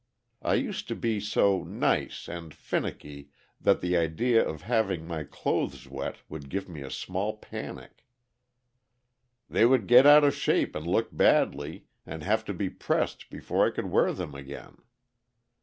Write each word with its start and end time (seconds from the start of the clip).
I 0.41 0.55
used 0.55 0.87
to 0.87 0.95
be 0.95 1.19
so 1.19 1.61
"nice" 1.61 2.27
and 2.27 2.55
"finnicky" 2.55 3.27
that 3.59 3.81
the 3.81 3.95
idea 3.95 4.43
of 4.43 4.63
having 4.63 5.05
my 5.05 5.23
clothes 5.23 5.87
wet 5.87 6.21
would 6.27 6.49
give 6.49 6.67
me 6.67 6.81
a 6.81 6.89
small 6.89 7.37
panic. 7.37 8.07
"They 9.47 9.63
would 9.67 9.85
get 9.85 10.07
out 10.07 10.23
of 10.23 10.33
shape 10.33 10.73
and 10.75 10.87
look 10.87 11.15
badly, 11.15 11.85
and 12.03 12.23
have 12.23 12.43
to 12.45 12.53
be 12.55 12.67
pressed 12.67 13.29
before 13.29 13.67
I 13.67 13.69
could 13.69 13.91
wear 13.91 14.11
them 14.11 14.33
again." 14.33 14.77